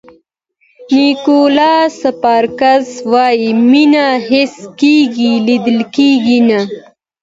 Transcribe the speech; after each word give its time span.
نیکولاس 0.95 1.91
سپارکز 2.01 2.85
وایي 3.11 3.49
مینه 3.69 4.07
حس 4.27 4.55
کېږي 4.79 5.31
لیدل 5.47 5.79
کېږي 5.95 6.39
نه. 6.49 6.59